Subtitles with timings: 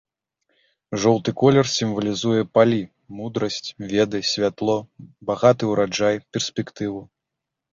[1.03, 2.81] Жоўты колер сімвалізуе палі,
[3.17, 4.77] мудрасць, веды, святло,
[5.31, 7.01] багаты ураджай, перспектыву.